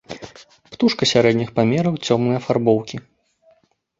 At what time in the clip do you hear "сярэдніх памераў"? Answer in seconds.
1.11-1.93